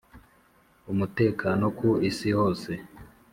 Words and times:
umutekano 0.91 1.65
ku 1.77 1.89
Isi 2.09 2.29
hose 2.37 2.71